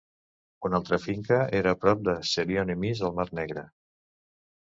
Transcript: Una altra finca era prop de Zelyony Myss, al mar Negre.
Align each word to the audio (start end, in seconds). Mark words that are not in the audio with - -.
Una 0.67 0.77
altra 0.77 0.97
finca 1.03 1.37
era 1.59 1.73
prop 1.83 2.01
de 2.07 2.15
Zelyony 2.31 2.73
Myss, 2.85 3.03
al 3.11 3.13
mar 3.21 3.27
Negre. 3.41 3.65